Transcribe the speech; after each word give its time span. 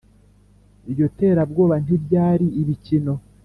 iryo 0.89 1.07
terabwoba 1.19 1.75
ntiryari 1.83 2.47
ibikino. 2.61 3.13